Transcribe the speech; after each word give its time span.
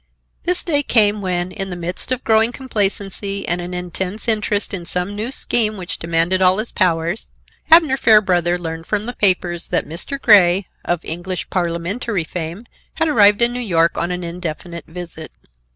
This 0.45 0.63
day 0.63 0.81
came 0.81 1.21
when, 1.21 1.51
in 1.51 1.69
the 1.69 1.75
midst 1.75 2.11
of 2.11 2.23
growing 2.23 2.51
complacency 2.51 3.47
and 3.47 3.61
an 3.61 3.71
intense 3.75 4.27
interest 4.27 4.73
in 4.73 4.83
some 4.83 5.15
new 5.15 5.29
scheme 5.29 5.77
which 5.77 5.99
demanded 5.99 6.41
all 6.41 6.57
his 6.57 6.71
powers, 6.71 7.29
Abner 7.69 7.97
Fairbrother 7.97 8.57
learned 8.57 8.87
from 8.87 9.05
the 9.05 9.13
papers 9.13 9.67
that 9.67 9.85
Mr. 9.85 10.19
Grey, 10.19 10.65
of 10.83 11.05
English 11.05 11.51
Parliamentary 11.51 12.23
fame, 12.23 12.65
had 12.95 13.09
arrived 13.09 13.43
in 13.43 13.53
New 13.53 13.59
York 13.59 13.95
on 13.95 14.09
an 14.09 14.23
indefinite 14.23 14.85
visit. 14.87 15.31